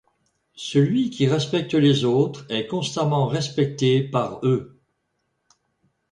Celui 0.55 1.11
qui 1.11 1.27
respecte 1.27 1.75
les 1.75 2.05
autres 2.05 2.47
est 2.49 2.65
constamment 2.65 3.27
respecté 3.27 4.01
par 4.01 4.39
eux. 4.43 4.81